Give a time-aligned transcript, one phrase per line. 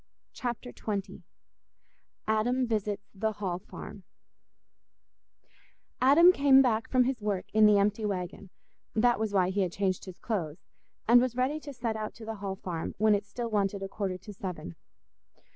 [0.33, 1.21] Chapter XX
[2.27, 4.03] Adam Visits the Hall Farm
[6.01, 10.05] Adam came back from his work in the empty waggon—that was why he had changed
[10.05, 13.83] his clothes—and was ready to set out to the Hall Farm when it still wanted
[13.83, 14.75] a quarter to seven.